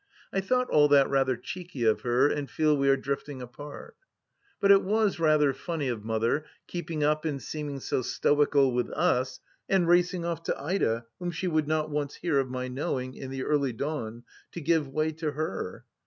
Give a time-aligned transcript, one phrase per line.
[0.33, 3.95] I thought all that rather cheeky of her, and feel we are drifting apart.
[4.59, 9.41] But it was rather funny of Mother keeping up and seeming so stoical with us
[9.69, 13.29] and racing off to Ida, whom she would not once hear of my knowing, in
[13.29, 15.85] the early dawn, to give way to her